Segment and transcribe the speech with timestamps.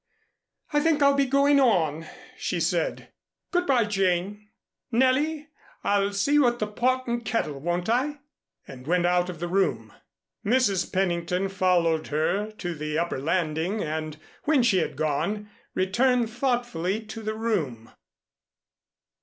[0.73, 3.09] "I think I'll be going on," she said.
[3.51, 4.49] "Good by, Jane.
[4.91, 5.49] Nellie,
[5.83, 8.17] I'll see you at the 'Pot and Kettle,' won't I?"
[8.67, 9.93] and went out of the room.
[10.43, 10.91] Mrs.
[10.91, 17.21] Pennington followed her to the upper landing and when she had gone, returned thoughtfully to
[17.21, 17.91] the room.